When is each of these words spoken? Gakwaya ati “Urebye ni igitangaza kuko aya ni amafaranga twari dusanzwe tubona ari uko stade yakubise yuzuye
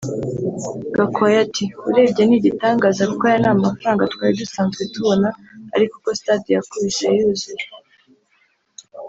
Gakwaya 0.95 1.37
ati 1.45 1.65
“Urebye 1.89 2.21
ni 2.25 2.35
igitangaza 2.39 3.01
kuko 3.09 3.23
aya 3.27 3.39
ni 3.41 3.49
amafaranga 3.57 4.09
twari 4.13 4.33
dusanzwe 4.41 4.81
tubona 4.93 5.27
ari 5.73 5.85
uko 5.95 6.07
stade 6.19 6.49
yakubise 6.55 7.05
yuzuye 7.17 7.65